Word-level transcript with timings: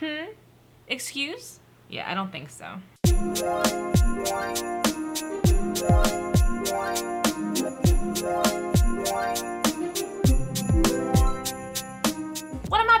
Hmm? 0.00 0.32
Excuse? 0.88 1.60
Yeah, 1.88 2.10
I 2.10 2.14
don't 2.14 2.30
think 2.30 2.50
so. 2.50 2.66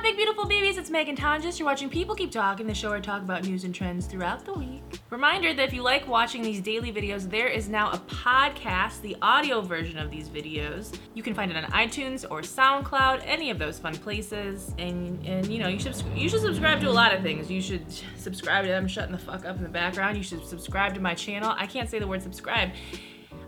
Big 0.06 0.16
beautiful 0.16 0.46
babies? 0.46 0.78
It's 0.78 0.88
Megan 0.88 1.16
Tonjes. 1.16 1.58
You're 1.58 1.66
watching 1.66 1.90
People 1.90 2.14
Keep 2.14 2.30
Talking, 2.30 2.68
the 2.68 2.74
show 2.74 2.90
where 2.90 2.98
I 2.98 3.00
talk 3.00 3.22
about 3.22 3.42
news 3.42 3.64
and 3.64 3.74
trends 3.74 4.06
throughout 4.06 4.44
the 4.44 4.52
week. 4.52 5.00
Reminder 5.10 5.52
that 5.52 5.66
if 5.66 5.74
you 5.74 5.82
like 5.82 6.06
watching 6.06 6.42
these 6.42 6.60
daily 6.60 6.92
videos, 6.92 7.28
there 7.28 7.48
is 7.48 7.68
now 7.68 7.90
a 7.90 7.98
podcast, 7.98 9.00
the 9.00 9.16
audio 9.20 9.60
version 9.60 9.98
of 9.98 10.08
these 10.12 10.28
videos. 10.28 10.96
You 11.14 11.24
can 11.24 11.34
find 11.34 11.50
it 11.50 11.56
on 11.56 11.64
iTunes 11.72 12.24
or 12.30 12.42
SoundCloud, 12.42 13.22
any 13.24 13.50
of 13.50 13.58
those 13.58 13.80
fun 13.80 13.96
places. 13.96 14.72
And 14.78 15.26
and 15.26 15.48
you 15.48 15.58
know, 15.58 15.66
you 15.66 15.80
should 15.80 16.00
you 16.14 16.28
should 16.28 16.42
subscribe 16.42 16.80
to 16.82 16.88
a 16.88 16.92
lot 16.92 17.12
of 17.12 17.22
things. 17.22 17.50
You 17.50 17.60
should 17.60 17.84
subscribe 18.16 18.64
to 18.64 18.70
them 18.70 18.86
shutting 18.86 19.10
the 19.10 19.18
fuck 19.18 19.44
up 19.44 19.56
in 19.56 19.64
the 19.64 19.68
background. 19.68 20.16
You 20.16 20.22
should 20.22 20.46
subscribe 20.46 20.94
to 20.94 21.00
my 21.00 21.14
channel. 21.14 21.52
I 21.58 21.66
can't 21.66 21.90
say 21.90 21.98
the 21.98 22.06
word 22.06 22.22
subscribe. 22.22 22.70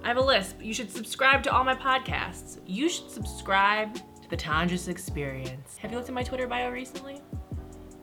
I 0.03 0.09
have 0.09 0.17
a 0.17 0.23
lisp. 0.23 0.61
You 0.61 0.75
should 0.75 0.91
subscribe 0.91 1.45
to 1.45 1.53
all 1.53 1.63
my 1.63 1.75
podcasts. 1.75 2.59
You 2.67 2.89
should 2.89 3.11
subscribe 3.11 3.97
the 4.29 4.37
Tondras 4.37 4.89
Experience. 4.89 5.77
Have 5.79 5.91
you 5.91 5.97
looked 5.97 6.09
at 6.09 6.15
my 6.15 6.23
Twitter 6.23 6.47
bio 6.47 6.71
recently? 6.71 7.21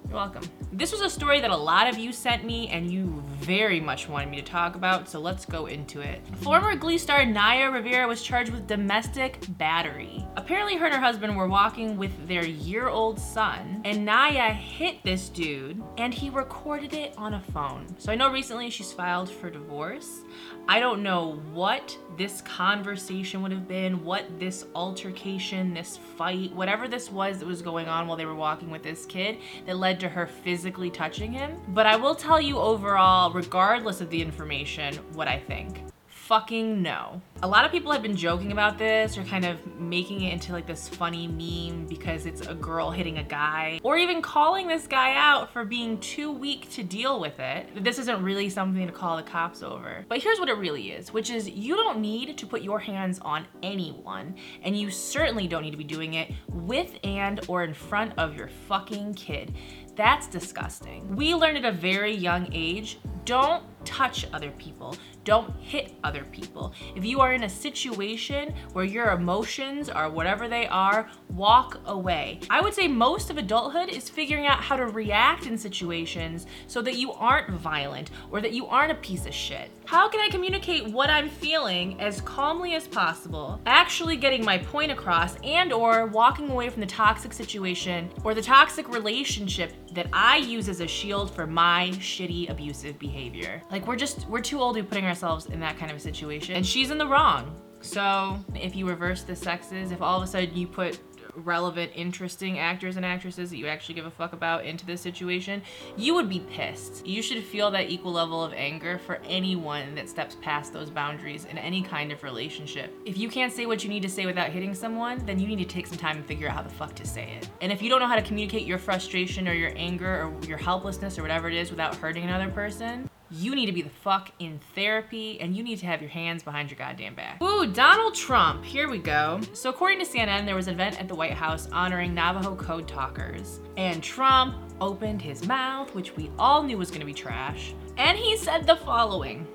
You're 0.07 0.15
welcome. 0.15 0.43
This 0.71 0.91
was 0.91 1.01
a 1.01 1.09
story 1.09 1.39
that 1.41 1.51
a 1.51 1.55
lot 1.55 1.87
of 1.87 1.97
you 1.97 2.11
sent 2.11 2.43
me 2.43 2.67
and 2.69 2.91
you 2.91 3.23
very 3.39 3.79
much 3.79 4.07
wanted 4.07 4.29
me 4.29 4.37
to 4.37 4.43
talk 4.43 4.75
about, 4.75 5.09
so 5.09 5.19
let's 5.19 5.45
go 5.45 5.65
into 5.65 6.01
it. 6.01 6.21
Former 6.37 6.75
Glee 6.75 6.97
star 6.97 7.25
Naya 7.25 7.71
Rivera 7.71 8.07
was 8.07 8.21
charged 8.21 8.51
with 8.51 8.67
domestic 8.67 9.39
battery. 9.57 10.24
Apparently, 10.37 10.75
her 10.75 10.85
and 10.85 10.93
her 10.93 11.01
husband 11.01 11.37
were 11.37 11.47
walking 11.47 11.95
with 11.95 12.27
their 12.27 12.45
year 12.45 12.89
old 12.89 13.19
son, 13.19 13.81
and 13.85 14.03
Naya 14.03 14.51
hit 14.51 15.01
this 15.03 15.29
dude 15.29 15.81
and 15.97 16.13
he 16.13 16.29
recorded 16.29 16.93
it 16.93 17.13
on 17.17 17.35
a 17.35 17.41
phone. 17.41 17.87
So 17.97 18.11
I 18.11 18.15
know 18.15 18.29
recently 18.29 18.69
she's 18.69 18.91
filed 18.91 19.29
for 19.29 19.49
divorce. 19.49 20.21
I 20.67 20.79
don't 20.79 21.03
know 21.03 21.41
what 21.53 21.97
this 22.17 22.41
conversation 22.41 23.41
would 23.43 23.51
have 23.51 23.67
been, 23.67 24.03
what 24.03 24.25
this 24.39 24.65
altercation, 24.75 25.73
this 25.73 25.97
fight, 26.17 26.53
whatever 26.53 26.87
this 26.87 27.09
was 27.09 27.39
that 27.39 27.45
was 27.45 27.61
going 27.61 27.87
on 27.87 28.07
while 28.07 28.17
they 28.17 28.25
were 28.25 28.35
walking 28.35 28.69
with 28.69 28.83
this 28.83 29.05
kid 29.05 29.37
that 29.65 29.77
led 29.77 29.99
to 30.01 30.09
her 30.09 30.27
physically 30.27 30.89
touching 30.89 31.31
him. 31.31 31.57
But 31.69 31.85
I 31.85 31.95
will 31.95 32.15
tell 32.15 32.41
you 32.41 32.57
overall, 32.57 33.31
regardless 33.31 34.01
of 34.01 34.09
the 34.09 34.21
information, 34.21 34.95
what 35.13 35.27
I 35.27 35.39
think. 35.39 35.81
Fucking 36.25 36.81
no. 36.81 37.21
A 37.43 37.47
lot 37.47 37.65
of 37.65 37.71
people 37.71 37.91
have 37.91 38.01
been 38.01 38.15
joking 38.15 38.51
about 38.51 38.79
this 38.79 39.15
or 39.15 39.23
kind 39.25 39.45
of 39.45 39.63
making 39.79 40.21
it 40.21 40.33
into 40.33 40.53
like 40.53 40.65
this 40.65 40.89
funny 40.89 41.27
meme 41.27 41.85
because 41.85 42.25
it's 42.25 42.41
a 42.41 42.55
girl 42.55 42.89
hitting 42.89 43.19
a 43.19 43.23
guy, 43.23 43.79
or 43.83 43.95
even 43.95 44.23
calling 44.23 44.67
this 44.67 44.87
guy 44.87 45.13
out 45.13 45.53
for 45.53 45.65
being 45.65 45.99
too 45.99 46.31
weak 46.31 46.67
to 46.71 46.81
deal 46.81 47.19
with 47.19 47.39
it. 47.39 47.83
This 47.83 47.99
isn't 47.99 48.23
really 48.23 48.49
something 48.49 48.87
to 48.87 48.91
call 48.91 49.17
the 49.17 49.21
cops 49.21 49.61
over. 49.61 50.03
But 50.09 50.23
here's 50.23 50.39
what 50.39 50.49
it 50.49 50.57
really 50.57 50.93
is, 50.93 51.13
which 51.13 51.29
is 51.29 51.47
you 51.47 51.75
don't 51.75 51.99
need 51.99 52.39
to 52.39 52.47
put 52.47 52.63
your 52.63 52.79
hands 52.79 53.19
on 53.19 53.45
anyone, 53.61 54.33
and 54.63 54.75
you 54.75 54.89
certainly 54.89 55.47
don't 55.47 55.61
need 55.61 55.71
to 55.71 55.77
be 55.77 55.83
doing 55.83 56.15
it 56.15 56.33
with 56.49 56.97
and 57.03 57.39
or 57.47 57.63
in 57.63 57.75
front 57.75 58.13
of 58.17 58.35
your 58.35 58.47
fucking 58.67 59.13
kid. 59.13 59.53
That's 59.95 60.25
disgusting. 60.25 61.15
We 61.15 61.35
learned 61.35 61.59
at 61.59 61.65
a 61.65 61.71
very 61.71 62.15
young 62.15 62.49
age 62.51 62.97
don't 63.25 63.63
touch 63.85 64.27
other 64.33 64.51
people. 64.51 64.95
Don't 65.25 65.55
hit 65.59 65.95
other 66.03 66.23
people. 66.25 66.71
If 66.95 67.03
you 67.03 67.19
are 67.19 67.33
in 67.33 67.43
a 67.43 67.49
situation 67.49 68.53
where 68.73 68.85
your 68.85 69.09
emotions 69.09 69.89
are 69.89 70.07
whatever 70.07 70.47
they 70.47 70.67
are, 70.67 71.09
walk 71.29 71.81
away. 71.87 72.41
I 72.47 72.61
would 72.61 72.75
say 72.75 72.87
most 72.87 73.31
of 73.31 73.39
adulthood 73.39 73.89
is 73.89 74.07
figuring 74.07 74.45
out 74.45 74.59
how 74.59 74.75
to 74.75 74.85
react 74.85 75.47
in 75.47 75.57
situations 75.57 76.45
so 76.67 76.79
that 76.83 76.97
you 76.97 77.11
aren't 77.13 77.49
violent 77.49 78.11
or 78.29 78.39
that 78.39 78.53
you 78.53 78.67
aren't 78.67 78.91
a 78.91 78.95
piece 78.95 79.25
of 79.25 79.33
shit. 79.33 79.71
How 79.85 80.07
can 80.07 80.19
I 80.19 80.29
communicate 80.29 80.87
what 80.87 81.09
I'm 81.09 81.29
feeling 81.29 81.99
as 81.99 82.21
calmly 82.21 82.75
as 82.75 82.87
possible, 82.87 83.59
actually 83.65 84.17
getting 84.17 84.45
my 84.45 84.59
point 84.59 84.91
across 84.91 85.37
and 85.43 85.73
or 85.73 86.05
walking 86.05 86.49
away 86.49 86.69
from 86.69 86.81
the 86.81 86.87
toxic 86.87 87.33
situation 87.33 88.11
or 88.23 88.35
the 88.35 88.41
toxic 88.41 88.89
relationship 88.89 89.73
that 89.93 90.07
I 90.11 90.37
use 90.37 90.69
as 90.69 90.81
a 90.81 90.87
shield 90.87 91.33
for 91.33 91.47
my 91.47 91.89
shitty 91.93 92.49
abusive 92.49 92.99
behavior. 92.99 93.61
Like 93.71 93.87
we're 93.87 93.95
just 93.95 94.27
we're 94.27 94.41
too 94.41 94.59
old 94.59 94.75
to 94.75 94.83
be 94.83 94.87
putting 94.87 95.05
ourselves 95.15 95.45
in 95.45 95.61
that 95.61 95.77
kind 95.77 95.89
of 95.89 95.97
a 95.97 95.99
situation. 95.99 96.55
And 96.55 96.65
she's 96.65 96.91
in 96.91 96.97
the 96.97 97.07
wrong. 97.07 97.55
So 97.79 98.37
if 98.53 98.75
you 98.75 98.87
reverse 98.87 99.21
the 99.23 99.35
sexes, 99.35 99.91
if 99.91 100.01
all 100.01 100.17
of 100.17 100.23
a 100.23 100.27
sudden 100.27 100.55
you 100.57 100.67
put 100.67 100.99
relevant, 101.37 101.91
interesting 101.95 102.59
actors 102.59 102.97
and 102.97 103.05
actresses 103.05 103.49
that 103.49 103.57
you 103.57 103.67
actually 103.67 103.95
give 103.95 104.05
a 104.05 104.11
fuck 104.11 104.33
about 104.33 104.65
into 104.65 104.85
this 104.85 105.01
situation, 105.01 105.61
you 105.97 106.13
would 106.13 106.29
be 106.29 106.39
pissed. 106.39 107.05
You 107.05 107.21
should 107.21 107.43
feel 107.43 107.71
that 107.71 107.89
equal 107.89 108.11
level 108.11 108.43
of 108.43 108.53
anger 108.53 108.97
for 108.97 109.19
anyone 109.25 109.95
that 109.95 110.09
steps 110.09 110.37
past 110.41 110.73
those 110.73 110.89
boundaries 110.89 111.45
in 111.45 111.57
any 111.57 111.81
kind 111.81 112.11
of 112.11 112.23
relationship. 112.23 112.93
If 113.05 113.17
you 113.17 113.29
can't 113.29 113.51
say 113.51 113.65
what 113.65 113.83
you 113.83 113.89
need 113.89 114.03
to 114.03 114.09
say 114.09 114.25
without 114.25 114.49
hitting 114.49 114.73
someone, 114.73 115.25
then 115.25 115.39
you 115.39 115.47
need 115.47 115.59
to 115.59 115.65
take 115.65 115.87
some 115.87 115.97
time 115.97 116.17
and 116.17 116.25
figure 116.25 116.47
out 116.47 116.55
how 116.55 116.63
the 116.63 116.69
fuck 116.69 116.95
to 116.95 117.05
say 117.05 117.33
it. 117.33 117.49
And 117.61 117.71
if 117.71 117.81
you 117.81 117.89
don't 117.89 117.99
know 117.99 118.07
how 118.07 118.15
to 118.15 118.21
communicate 118.21 118.65
your 118.65 118.77
frustration 118.77 119.47
or 119.47 119.53
your 119.53 119.73
anger 119.75 120.23
or 120.23 120.45
your 120.45 120.57
helplessness 120.57 121.19
or 121.19 121.21
whatever 121.21 121.49
it 121.49 121.55
is 121.55 121.69
without 121.69 121.95
hurting 121.95 122.23
another 122.23 122.49
person, 122.49 123.09
you 123.31 123.55
need 123.55 123.65
to 123.65 123.71
be 123.71 123.81
the 123.81 123.89
fuck 123.89 124.31
in 124.39 124.59
therapy 124.75 125.39
and 125.41 125.55
you 125.55 125.63
need 125.63 125.79
to 125.79 125.85
have 125.85 126.01
your 126.01 126.09
hands 126.09 126.43
behind 126.43 126.69
your 126.69 126.77
goddamn 126.77 127.15
back. 127.15 127.41
Ooh, 127.41 127.65
Donald 127.67 128.15
Trump. 128.15 128.63
Here 128.63 128.89
we 128.89 128.99
go. 128.99 129.41
So, 129.53 129.69
according 129.69 129.99
to 129.99 130.05
CNN, 130.05 130.45
there 130.45 130.55
was 130.55 130.67
an 130.67 130.75
event 130.75 130.99
at 130.99 131.07
the 131.07 131.15
White 131.15 131.33
House 131.33 131.67
honoring 131.71 132.13
Navajo 132.13 132.55
code 132.55 132.87
talkers. 132.87 133.59
And 133.77 134.03
Trump 134.03 134.55
opened 134.79 135.21
his 135.21 135.47
mouth, 135.47 135.93
which 135.95 136.15
we 136.15 136.29
all 136.37 136.63
knew 136.63 136.77
was 136.77 136.91
gonna 136.91 137.05
be 137.05 137.13
trash. 137.13 137.73
And 137.97 138.17
he 138.17 138.37
said 138.37 138.67
the 138.67 138.75
following. 138.75 139.47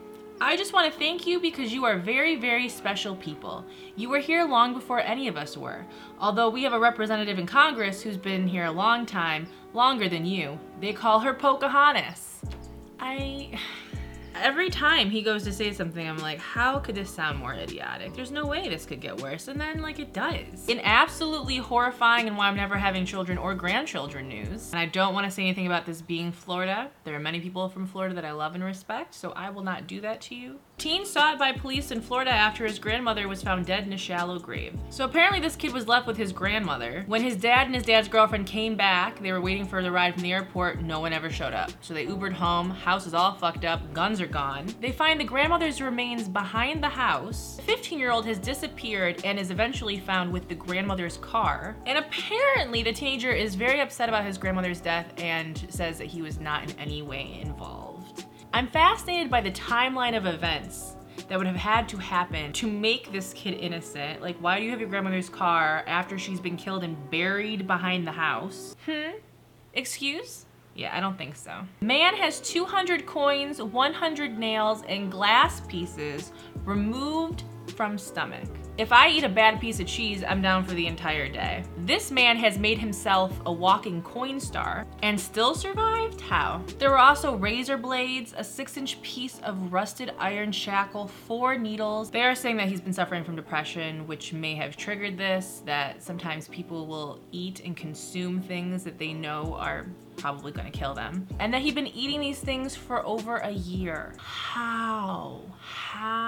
I 0.42 0.56
just 0.56 0.72
want 0.72 0.90
to 0.90 0.98
thank 0.98 1.26
you 1.26 1.38
because 1.38 1.70
you 1.70 1.84
are 1.84 1.98
very, 1.98 2.36
very 2.36 2.66
special 2.66 3.14
people. 3.14 3.62
You 3.94 4.08
were 4.08 4.20
here 4.20 4.46
long 4.46 4.72
before 4.72 5.00
any 5.00 5.28
of 5.28 5.36
us 5.36 5.54
were. 5.54 5.84
Although 6.18 6.48
we 6.48 6.62
have 6.62 6.72
a 6.72 6.80
representative 6.80 7.38
in 7.38 7.44
Congress 7.44 8.00
who's 8.00 8.16
been 8.16 8.48
here 8.48 8.64
a 8.64 8.72
long 8.72 9.04
time, 9.04 9.46
longer 9.74 10.08
than 10.08 10.24
you. 10.24 10.58
They 10.80 10.94
call 10.94 11.20
her 11.20 11.34
Pocahontas. 11.34 12.40
I. 13.00 13.58
Every 14.36 14.70
time 14.70 15.10
he 15.10 15.22
goes 15.22 15.42
to 15.42 15.52
say 15.52 15.72
something, 15.72 16.08
I'm 16.08 16.18
like, 16.18 16.38
how 16.38 16.78
could 16.78 16.94
this 16.94 17.12
sound 17.12 17.38
more 17.38 17.52
idiotic? 17.52 18.14
There's 18.14 18.30
no 18.30 18.46
way 18.46 18.68
this 18.68 18.86
could 18.86 19.00
get 19.00 19.20
worse. 19.20 19.48
And 19.48 19.60
then, 19.60 19.82
like, 19.82 19.98
it 19.98 20.12
does. 20.12 20.68
In 20.68 20.80
absolutely 20.84 21.56
horrifying 21.56 22.28
and 22.28 22.38
why 22.38 22.46
I'm 22.46 22.56
never 22.56 22.78
having 22.78 23.04
children 23.04 23.38
or 23.38 23.54
grandchildren 23.54 24.28
news. 24.28 24.70
And 24.70 24.78
I 24.78 24.86
don't 24.86 25.14
want 25.14 25.24
to 25.24 25.32
say 25.32 25.42
anything 25.42 25.66
about 25.66 25.84
this 25.84 26.00
being 26.00 26.30
Florida. 26.30 26.90
There 27.02 27.16
are 27.16 27.20
many 27.20 27.40
people 27.40 27.68
from 27.68 27.86
Florida 27.86 28.14
that 28.14 28.24
I 28.24 28.30
love 28.30 28.54
and 28.54 28.62
respect, 28.62 29.14
so 29.14 29.32
I 29.32 29.50
will 29.50 29.64
not 29.64 29.88
do 29.88 30.00
that 30.02 30.20
to 30.22 30.36
you. 30.36 30.60
Teen 30.80 31.04
sought 31.04 31.38
by 31.38 31.52
police 31.52 31.90
in 31.90 32.00
Florida 32.00 32.30
after 32.30 32.64
his 32.64 32.78
grandmother 32.78 33.28
was 33.28 33.42
found 33.42 33.66
dead 33.66 33.86
in 33.86 33.92
a 33.92 33.98
shallow 33.98 34.38
grave. 34.38 34.72
So 34.88 35.04
apparently, 35.04 35.38
this 35.38 35.54
kid 35.54 35.74
was 35.74 35.86
left 35.86 36.06
with 36.06 36.16
his 36.16 36.32
grandmother. 36.32 37.04
When 37.06 37.22
his 37.22 37.36
dad 37.36 37.66
and 37.66 37.74
his 37.74 37.84
dad's 37.84 38.08
girlfriend 38.08 38.46
came 38.46 38.76
back, 38.76 39.20
they 39.20 39.30
were 39.30 39.42
waiting 39.42 39.66
for 39.66 39.82
the 39.82 39.90
ride 39.90 40.14
from 40.14 40.22
the 40.22 40.32
airport. 40.32 40.80
No 40.80 40.98
one 41.00 41.12
ever 41.12 41.28
showed 41.28 41.52
up. 41.52 41.70
So 41.82 41.92
they 41.92 42.06
Ubered 42.06 42.32
home. 42.32 42.70
House 42.70 43.06
is 43.06 43.12
all 43.12 43.34
fucked 43.34 43.66
up. 43.66 43.92
Guns 43.92 44.22
are 44.22 44.26
gone. 44.26 44.74
They 44.80 44.90
find 44.90 45.20
the 45.20 45.24
grandmother's 45.24 45.82
remains 45.82 46.30
behind 46.30 46.82
the 46.82 46.88
house. 46.88 47.56
The 47.56 47.62
15 47.64 47.98
year 47.98 48.10
old 48.10 48.24
has 48.24 48.38
disappeared 48.38 49.20
and 49.22 49.38
is 49.38 49.50
eventually 49.50 49.98
found 49.98 50.32
with 50.32 50.48
the 50.48 50.54
grandmother's 50.54 51.18
car. 51.18 51.76
And 51.84 51.98
apparently, 51.98 52.82
the 52.82 52.94
teenager 52.94 53.32
is 53.32 53.54
very 53.54 53.82
upset 53.82 54.08
about 54.08 54.24
his 54.24 54.38
grandmother's 54.38 54.80
death 54.80 55.12
and 55.18 55.62
says 55.68 55.98
that 55.98 56.06
he 56.06 56.22
was 56.22 56.40
not 56.40 56.70
in 56.70 56.78
any 56.78 57.02
way 57.02 57.38
involved. 57.42 57.89
I'm 58.52 58.66
fascinated 58.66 59.30
by 59.30 59.40
the 59.40 59.52
timeline 59.52 60.16
of 60.16 60.26
events 60.26 60.96
that 61.28 61.38
would 61.38 61.46
have 61.46 61.56
had 61.56 61.88
to 61.90 61.96
happen 61.96 62.52
to 62.54 62.66
make 62.66 63.12
this 63.12 63.32
kid 63.32 63.54
innocent. 63.54 64.20
Like, 64.20 64.36
why 64.38 64.58
do 64.58 64.64
you 64.64 64.70
have 64.70 64.80
your 64.80 64.88
grandmother's 64.88 65.28
car 65.28 65.84
after 65.86 66.18
she's 66.18 66.40
been 66.40 66.56
killed 66.56 66.82
and 66.82 66.96
buried 67.10 67.68
behind 67.68 68.06
the 68.06 68.12
house? 68.12 68.74
Hmm? 68.86 69.18
Excuse? 69.74 70.46
Yeah, 70.74 70.96
I 70.96 71.00
don't 71.00 71.16
think 71.16 71.36
so. 71.36 71.62
Man 71.80 72.16
has 72.16 72.40
200 72.40 73.06
coins, 73.06 73.62
100 73.62 74.38
nails, 74.38 74.82
and 74.88 75.12
glass 75.12 75.60
pieces 75.68 76.32
removed 76.64 77.44
from 77.76 77.98
stomach. 77.98 78.48
If 78.78 78.92
I 78.92 79.08
eat 79.08 79.24
a 79.24 79.28
bad 79.28 79.60
piece 79.60 79.78
of 79.80 79.86
cheese, 79.86 80.24
I'm 80.26 80.40
down 80.40 80.64
for 80.64 80.72
the 80.72 80.86
entire 80.86 81.28
day. 81.28 81.64
This 81.78 82.10
man 82.10 82.36
has 82.38 82.58
made 82.58 82.78
himself 82.78 83.38
a 83.44 83.52
walking 83.52 84.02
Coinstar 84.02 84.86
and 85.02 85.20
still 85.20 85.54
survived? 85.54 86.20
How? 86.20 86.62
There 86.78 86.90
were 86.90 86.98
also 86.98 87.36
razor 87.36 87.76
blades, 87.76 88.32
a 88.36 88.44
six 88.44 88.76
inch 88.76 89.00
piece 89.02 89.38
of 89.40 89.72
rusted 89.72 90.12
iron 90.18 90.52
shackle, 90.52 91.08
four 91.08 91.58
needles. 91.58 92.10
They 92.10 92.22
are 92.22 92.34
saying 92.34 92.56
that 92.56 92.68
he's 92.68 92.80
been 92.80 92.92
suffering 92.92 93.24
from 93.24 93.36
depression, 93.36 94.06
which 94.06 94.32
may 94.32 94.54
have 94.54 94.76
triggered 94.76 95.18
this, 95.18 95.62
that 95.66 96.02
sometimes 96.02 96.48
people 96.48 96.86
will 96.86 97.20
eat 97.32 97.60
and 97.64 97.76
consume 97.76 98.40
things 98.40 98.82
that 98.84 98.98
they 98.98 99.12
know 99.12 99.54
are 99.58 99.86
probably 100.16 100.52
gonna 100.52 100.70
kill 100.70 100.94
them. 100.94 101.26
And 101.38 101.52
that 101.52 101.62
he'd 101.62 101.74
been 101.74 101.86
eating 101.86 102.20
these 102.20 102.40
things 102.40 102.76
for 102.76 103.04
over 103.06 103.36
a 103.38 103.50
year. 103.50 104.14
How? 104.18 105.40
How? 105.60 106.19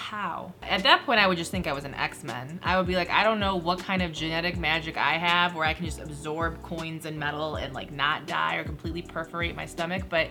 How? 0.00 0.54
At 0.62 0.82
that 0.84 1.04
point, 1.04 1.20
I 1.20 1.26
would 1.26 1.36
just 1.36 1.50
think 1.50 1.66
I 1.66 1.74
was 1.74 1.84
an 1.84 1.94
X-Men. 1.94 2.58
I 2.62 2.78
would 2.78 2.86
be 2.86 2.96
like, 2.96 3.10
I 3.10 3.22
don't 3.22 3.38
know 3.38 3.56
what 3.56 3.80
kind 3.80 4.00
of 4.00 4.12
genetic 4.12 4.56
magic 4.56 4.96
I 4.96 5.18
have 5.18 5.54
where 5.54 5.66
I 5.66 5.74
can 5.74 5.84
just 5.84 6.00
absorb 6.00 6.62
coins 6.62 7.04
and 7.04 7.18
metal 7.18 7.56
and 7.56 7.74
like 7.74 7.92
not 7.92 8.26
die 8.26 8.56
or 8.56 8.64
completely 8.64 9.02
perforate 9.02 9.54
my 9.54 9.66
stomach, 9.66 10.04
but 10.08 10.28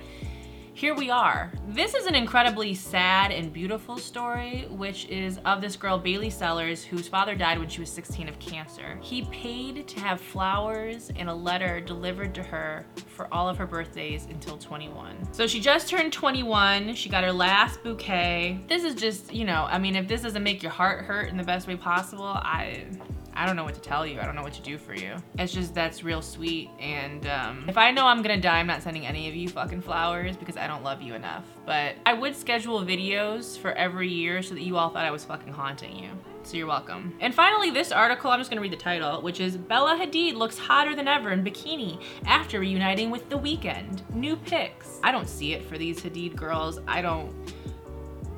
here 0.74 0.95
we 0.95 1.10
are. 1.10 1.51
This 1.68 1.94
is 1.94 2.06
an 2.06 2.16
incredibly 2.16 2.74
sad 2.74 3.31
and 3.31 3.51
beautiful 3.51 3.98
story, 3.98 4.68
which 4.69 5.06
is 5.07 5.39
of 5.45 5.62
this 5.62 5.75
girl, 5.75 5.98
Bailey 5.98 6.30
Sellers, 6.30 6.83
whose 6.83 7.07
father 7.07 7.36
died 7.36 7.60
when 7.60 7.68
she 7.68 7.81
was 7.81 7.92
16 7.92 8.30
of 8.30 8.39
cancer. 8.39 8.98
He 9.01 9.24
paid 9.25 9.88
to 9.88 10.00
have 10.00 10.21
flowers 10.21 11.12
and 11.16 11.30
a 11.30 11.33
letter 11.33 11.81
delivered 11.81 12.33
to 12.36 12.44
her 12.44 12.86
for 13.07 13.27
all 13.33 13.50
of 13.50 13.57
her 13.57 13.68
birthdays 13.68 14.25
until 14.30 14.57
21. 14.57 15.33
So 15.33 15.48
she 15.48 15.60
just 15.60 15.89
turned 15.89 16.13
21. 16.13 16.95
She 16.95 17.10
got 17.10 17.24
her 17.24 17.31
last 17.31 17.83
bouquet. 17.83 18.60
This 18.68 18.83
is 18.83 18.95
just, 18.95 19.33
you 19.33 19.45
know, 19.45 19.68
I 19.69 19.80
mean, 19.80 19.95
if 19.95 20.07
this 20.07 20.21
doesn't 20.21 20.44
make 20.44 20.63
your 20.63 20.71
heart 20.71 21.06
hurt 21.06 21.30
in 21.30 21.38
the 21.38 21.44
best 21.44 21.68
way 21.68 21.75
possible, 21.75 22.25
I 22.25 22.86
I 23.39 23.45
don't 23.45 23.56
know 23.56 23.63
what 23.63 23.75
to 23.75 23.80
tell 23.80 24.06
you. 24.06 24.19
I 24.19 24.25
don't 24.25 24.36
know 24.36 24.44
what 24.44 24.51
to 24.56 24.62
do 24.62 24.77
for 24.77 24.94
you. 24.94 25.15
It's 25.38 25.53
just 25.53 25.74
that's 25.74 26.03
real 26.03 26.21
sweet. 26.21 26.69
And 26.77 27.25
um, 27.27 27.63
if 27.69 27.77
I 27.77 27.89
know 27.89 28.06
I'm 28.06 28.21
gonna 28.21 28.36
die, 28.36 28.59
I'm 28.59 28.68
not 28.68 28.83
sending 28.83 29.07
any 29.07 29.30
of 29.30 29.36
you 29.36 29.47
fucking 29.47 29.80
flowers 29.80 30.36
because 30.36 30.57
I 30.57 30.68
don't 30.68 30.83
love 30.83 31.01
you 31.01 31.13
enough. 31.13 31.45
But 31.65 31.95
I 32.06 32.12
would 32.12 32.36
schedule 32.36 32.83
videos 32.83 33.57
for 33.57 33.71
every 33.71 34.09
year 34.09 34.41
so 34.44 34.56
that 34.56 34.63
you 34.63 34.75
all 34.75 34.89
thought 34.89 35.06
I 35.06 35.12
was 35.12 35.24
fucking 35.24 35.53
haunting 35.53 35.95
you. 35.95 36.09
So 36.44 36.57
you're 36.57 36.68
welcome. 36.68 37.15
And 37.21 37.33
finally, 37.33 37.69
this 37.69 37.94
article, 37.94 38.30
I'm 38.30 38.41
just 38.41 38.50
gonna 38.50 38.62
read 38.62 38.74
the 38.74 38.77
title, 38.77 39.21
which 39.21 39.39
is 39.39 39.56
Bella 39.56 39.97
Hadid 39.97 40.33
looks 40.33 40.57
hotter 40.57 40.94
than 40.94 41.07
ever 41.07 41.31
in 41.31 41.42
bikini 41.42 42.03
after 42.25 42.59
reuniting 42.59 43.09
with 43.09 43.30
The 43.30 43.39
Weeknd. 43.39 44.01
New 44.13 44.35
pics. 44.35 45.00
I 45.01 45.13
don't 45.13 45.30
see 45.30 45.53
it 45.53 45.63
for 45.63 45.77
these 45.77 46.01
Hadid 46.01 46.35
girls. 46.35 46.81
I 46.89 47.01
don't 47.01 47.33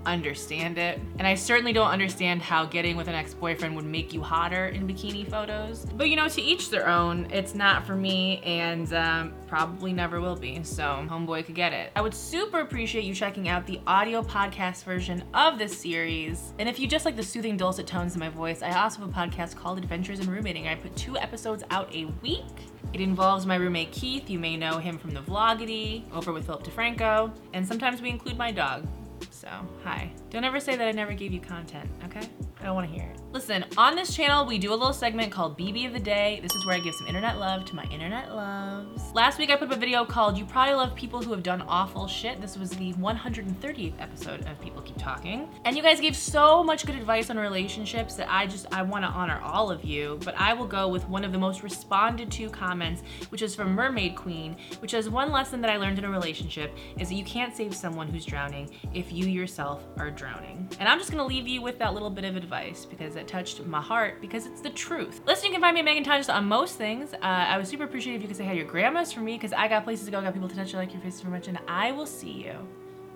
understand 0.06 0.78
it. 0.78 1.00
And 1.18 1.28
I 1.28 1.36
certainly 1.36 1.74
don't 1.74 1.90
understand 1.90 2.42
how 2.42 2.66
getting 2.66 2.96
with 2.98 3.08
an 3.08 3.16
ex-boyfriend 3.16 3.76
would 3.76 3.86
make 3.86 4.14
you 4.14 4.22
hotter 4.22 4.68
in 4.68 4.88
bikini 4.88 5.30
photos. 5.30 5.86
But 5.86 6.10
you 6.10 6.16
know, 6.16 6.28
to 6.28 6.42
each 6.42 6.70
their 6.70 6.88
own. 6.88 7.28
It's 7.32 7.56
not 7.56 7.86
for 7.86 7.96
me 7.96 8.42
and 8.44 8.92
um, 8.94 9.34
probably 9.48 9.94
never 9.94 10.22
will 10.22 10.36
be. 10.36 10.64
So 10.64 10.84
homeboy 11.10 11.46
could 11.46 11.56
get 11.56 11.74
it. 11.74 11.92
I 11.96 12.02
would 12.02 12.14
super 12.14 12.60
appreciate 12.60 13.04
you 13.04 13.14
checking 13.14 13.50
out 13.50 13.66
the 13.66 13.80
audio 13.86 14.22
podcast 14.22 14.84
version 14.84 15.24
of 15.34 15.58
this 15.58 15.78
series. 15.78 16.54
And 16.60 16.68
if 16.68 16.80
you 16.80 16.88
just 16.88 17.06
like 17.06 17.16
the 17.16 17.24
soothing 17.24 17.58
dulcet 17.58 17.88
tones 17.88 18.14
in 18.14 18.20
my 18.20 18.30
voice, 18.30 18.62
I 18.62 18.72
also 18.82 19.02
have 19.02 19.10
a 19.10 19.14
podcast 19.14 19.56
called 19.56 19.78
Adventures 19.78 20.20
in 20.20 20.30
Roommating. 20.30 20.68
I 20.68 20.76
put 20.76 20.96
two 20.96 21.18
episodes 21.18 21.64
out 21.70 21.94
a 21.94 22.06
week. 22.22 22.46
It 22.94 23.00
involves 23.00 23.46
my 23.46 23.56
roommate 23.56 23.92
Keith. 23.92 24.30
You 24.30 24.40
may 24.40 24.58
know 24.58 24.78
him 24.78 24.98
from 24.98 25.12
the 25.12 25.22
Vlogity, 25.22 26.04
over 26.12 26.34
with 26.34 26.46
Philip 26.46 26.64
DeFranco. 26.64 27.32
And 27.54 27.66
sometimes 27.66 28.02
we 28.02 28.10
include 28.10 28.38
my 28.38 28.52
dog, 28.52 28.86
so, 29.30 29.48
hi. 29.84 30.12
Don't 30.30 30.44
ever 30.44 30.60
say 30.60 30.76
that 30.76 30.88
I 30.88 30.92
never 30.92 31.14
gave 31.14 31.32
you 31.32 31.40
content, 31.40 31.90
okay? 32.06 32.28
I 32.60 32.66
don't 32.66 32.76
want 32.76 32.90
to 32.90 32.94
hear 32.94 33.10
it. 33.10 33.21
Listen, 33.34 33.64
on 33.78 33.96
this 33.96 34.14
channel, 34.14 34.46
we 34.46 34.58
do 34.58 34.72
a 34.72 34.76
little 34.76 34.92
segment 34.92 35.32
called 35.32 35.58
BB 35.58 35.88
of 35.88 35.94
the 35.94 36.00
Day. 36.02 36.42
This 36.44 36.54
is 36.54 36.66
where 36.66 36.76
I 36.76 36.80
give 36.82 36.94
some 36.94 37.08
internet 37.08 37.40
love 37.40 37.64
to 37.64 37.76
my 37.78 37.86
internet 37.86 38.36
loves. 38.36 39.14
Last 39.14 39.40
week, 39.40 39.50
I 39.50 39.56
put 39.56 39.70
up 39.70 39.78
a 39.78 39.80
video 39.80 40.04
called 40.04 40.38
You 40.38 40.44
Probably 40.44 40.76
Love 40.76 40.94
People 40.96 41.22
Who 41.22 41.32
Have 41.32 41.42
Done 41.42 41.62
Awful 41.62 42.08
Shit. 42.08 42.42
This 42.42 42.58
was 42.58 42.72
the 42.72 42.92
130th 42.96 43.94
episode 44.02 44.46
of 44.48 44.60
People 44.60 44.82
Keep 44.82 44.98
Talking. 44.98 45.48
And 45.64 45.78
you 45.78 45.82
guys 45.82 46.02
gave 46.02 46.14
so 46.14 46.62
much 46.62 46.86
good 46.86 46.96
advice 46.96 47.30
on 47.30 47.38
relationships 47.38 48.16
that 48.16 48.30
I 48.30 48.48
just, 48.48 48.68
I 48.74 48.82
want 48.82 49.06
to 49.06 49.10
honor 49.10 49.40
all 49.42 49.72
of 49.72 49.86
you. 49.86 50.20
But 50.26 50.36
I 50.38 50.52
will 50.52 50.68
go 50.68 50.90
with 50.90 51.08
one 51.08 51.24
of 51.24 51.32
the 51.32 51.40
most 51.40 51.64
responded 51.64 52.30
to 52.34 52.50
comments, 52.50 53.02
which 53.30 53.42
is 53.42 53.56
from 53.56 53.74
Mermaid 53.74 54.18
Queen, 54.18 54.58
which 54.80 54.92
says, 54.92 55.10
one 55.10 55.32
lesson 55.32 55.62
that 55.62 55.72
I 55.72 55.78
learned 55.78 56.00
in 56.00 56.04
a 56.04 56.12
relationship 56.12 56.76
is 57.00 57.08
that 57.08 57.16
you 57.16 57.24
can't 57.24 57.56
save 57.56 57.74
someone 57.74 58.10
who's 58.10 58.26
drowning 58.26 58.70
if 58.94 59.14
you 59.14 59.26
yourself 59.26 59.86
are 59.96 60.12
drowning. 60.12 60.68
And 60.82 60.90
I'm 60.90 61.00
just 61.00 61.12
gonna 61.12 61.26
leave 61.26 61.48
you 61.48 61.62
with 61.62 61.80
that 61.80 61.94
little 61.94 62.10
bit 62.10 62.26
of 62.26 62.36
advice 62.36 62.86
because 62.86 63.21
it 63.22 63.28
touched 63.28 63.64
my 63.66 63.82
heart 63.82 64.20
because 64.20 64.46
it's 64.46 64.62
the 64.62 64.70
truth. 64.70 65.22
Listen, 65.26 65.46
you 65.46 65.52
can 65.52 65.62
find 65.62 65.74
me 65.74 65.80
at 65.80 65.86
Megan 65.86 66.04
Tonjes 66.04 66.34
on 66.34 66.46
most 66.46 66.78
things. 66.78 67.14
Uh, 67.14 67.18
I 67.22 67.58
would 67.58 67.68
super 67.68 67.84
appreciate 67.84 68.16
if 68.16 68.22
you 68.22 68.28
could 68.28 68.38
say 68.38 68.46
hi 68.46 68.52
to 68.52 68.58
your 68.58 68.66
grandmas 68.66 69.12
for 69.14 69.22
me 69.22 69.34
because 69.34 69.54
I 69.54 69.68
got 69.68 69.84
places 69.84 70.06
to 70.06 70.12
go, 70.12 70.20
I 70.20 70.24
got 70.24 70.34
people 70.34 70.50
to 70.50 70.56
touch 70.56 70.74
you 70.74 70.80
like 70.80 70.92
your 70.92 71.02
faces 71.02 71.22
for 71.22 71.30
much, 71.30 71.48
and 71.48 71.60
I 71.68 71.92
will 71.92 72.06
see 72.06 72.32
you 72.32 72.56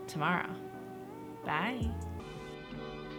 tomorrow. 0.08 0.50
Bye. 1.46 1.90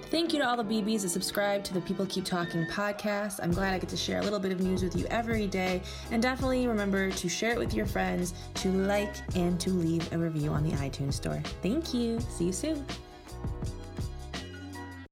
Thank 0.08 0.32
you 0.32 0.38
to 0.38 0.48
all 0.48 0.56
the 0.56 0.64
BBs 0.64 1.02
that 1.02 1.08
subscribe 1.08 1.64
to 1.64 1.74
the 1.74 1.80
People 1.80 2.06
Keep 2.06 2.24
Talking 2.24 2.64
podcast. 2.66 3.40
I'm 3.42 3.50
glad 3.50 3.74
I 3.74 3.78
get 3.78 3.88
to 3.88 3.96
share 3.96 4.20
a 4.20 4.22
little 4.22 4.38
bit 4.38 4.52
of 4.52 4.60
news 4.60 4.84
with 4.84 4.94
you 4.94 5.04
every 5.06 5.48
day. 5.48 5.82
And 6.12 6.22
definitely 6.22 6.68
remember 6.68 7.10
to 7.10 7.28
share 7.28 7.50
it 7.50 7.58
with 7.58 7.74
your 7.74 7.86
friends, 7.86 8.32
to 8.54 8.68
like, 8.70 9.16
and 9.34 9.58
to 9.58 9.70
leave 9.70 10.12
a 10.12 10.18
review 10.18 10.50
on 10.50 10.62
the 10.62 10.76
iTunes 10.76 11.14
store. 11.14 11.42
Thank 11.60 11.92
you. 11.92 12.20
See 12.20 12.44
you 12.46 12.52
soon. 12.52 12.86